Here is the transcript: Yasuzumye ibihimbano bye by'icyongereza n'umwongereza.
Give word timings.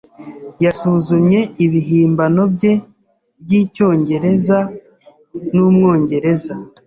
Yasuzumye 0.63 1.39
ibihimbano 1.65 2.41
bye 2.55 2.73
by'icyongereza 3.43 4.57
n'umwongereza. 5.55 6.53